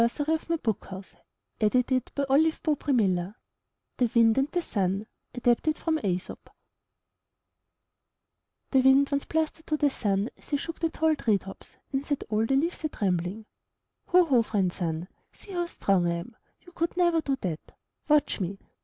[0.01, 0.25] —Clifton
[0.57, 1.19] Johnson
[1.59, 2.57] ii8 IN THE NURSERY
[3.97, 6.49] THE WIND AND THE SUN Adapted from Aesop
[8.71, 12.03] The Wind once blustered to the Sun as he shook the tall tree tops and
[12.03, 13.45] set all the leaves a trembling:
[14.07, 14.25] ''Ho!
[14.27, 14.41] Ho!
[14.41, 16.35] friend Sun, see how strong I am.
[16.61, 17.77] You could never do that!
[18.09, 18.57] Watch me!